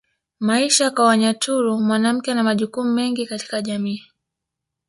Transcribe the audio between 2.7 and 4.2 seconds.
mengi katika jamii